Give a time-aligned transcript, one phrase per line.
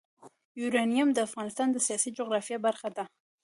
[0.59, 3.03] یورانیم د افغانستان د سیاسي جغرافیه برخه ده.